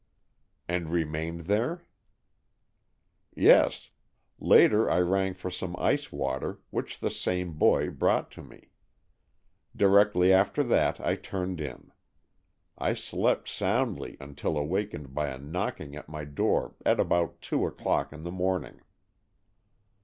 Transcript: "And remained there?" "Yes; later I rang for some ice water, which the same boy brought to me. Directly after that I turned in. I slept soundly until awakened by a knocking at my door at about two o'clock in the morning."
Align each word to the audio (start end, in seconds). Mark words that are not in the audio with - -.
"And 0.67 0.89
remained 0.89 1.41
there?" 1.41 1.83
"Yes; 3.35 3.91
later 4.39 4.89
I 4.89 4.97
rang 4.97 5.35
for 5.35 5.51
some 5.51 5.75
ice 5.77 6.11
water, 6.11 6.57
which 6.71 6.97
the 6.97 7.11
same 7.11 7.53
boy 7.53 7.91
brought 7.91 8.31
to 8.31 8.41
me. 8.41 8.71
Directly 9.75 10.33
after 10.33 10.63
that 10.63 10.99
I 10.99 11.13
turned 11.13 11.61
in. 11.61 11.91
I 12.79 12.95
slept 12.95 13.47
soundly 13.47 14.17
until 14.19 14.57
awakened 14.57 15.13
by 15.13 15.27
a 15.27 15.37
knocking 15.37 15.95
at 15.95 16.09
my 16.09 16.25
door 16.25 16.73
at 16.83 16.99
about 16.99 17.39
two 17.39 17.67
o'clock 17.67 18.11
in 18.11 18.23
the 18.23 18.31
morning." 18.31 18.81